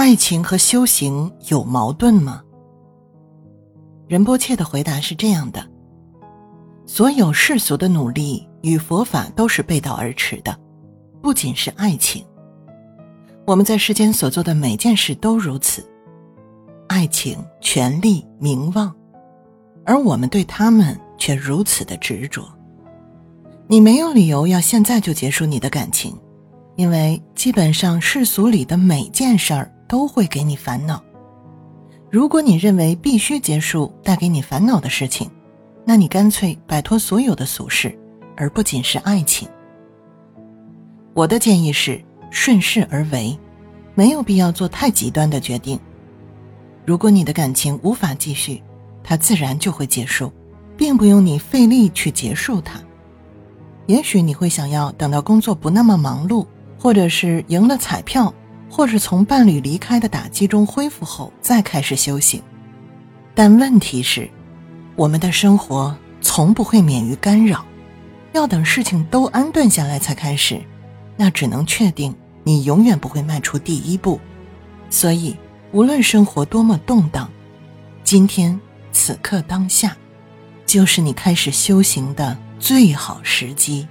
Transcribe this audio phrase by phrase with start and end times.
[0.00, 2.42] 爱情和修行有矛盾吗？
[4.08, 5.62] 仁波切的回答是这样的：
[6.86, 10.58] 所有世俗的努力与佛法都是背道而驰的，
[11.20, 12.24] 不仅是爱情。
[13.46, 15.84] 我们在世间所做的每件事都如此，
[16.88, 18.90] 爱情、权力、名望，
[19.84, 22.42] 而我们对他们却如此的执着。
[23.66, 26.18] 你没有理由要现在就结束你的感情。
[26.76, 31.02] 因为基本上世俗里的每件事儿都会给你烦恼。
[32.08, 35.28] 如果你认为必须结束带给你烦恼的事情，
[35.84, 37.98] 那你干脆摆脱所有的俗事，
[38.36, 39.48] 而不仅是爱情。
[41.12, 42.00] 我的建议是
[42.30, 43.36] 顺势而为，
[43.96, 45.76] 没有必要做太极端的决定。
[46.86, 48.62] 如果你的感情无法继续，
[49.02, 50.32] 它自然就会结束，
[50.76, 52.80] 并不用你费力去结束它。
[53.86, 56.46] 也许你会想要等到工作不那么忙碌。
[56.82, 58.32] 或者是赢了彩票，
[58.70, 62.40] 或是从伴侣离开的打击中恢复后再开始修行，
[63.34, 64.30] 但问题是，
[64.94, 67.64] 我们的生活从不会免于干扰，
[68.32, 70.60] 要等事情都安顿下来才开始，
[71.16, 74.20] 那只能确定你永远不会迈出第一步。
[74.88, 75.36] 所以，
[75.72, 77.28] 无论生活多么动荡，
[78.04, 78.58] 今天
[78.92, 79.96] 此刻当下，
[80.64, 83.86] 就是你开始修行的最好时机。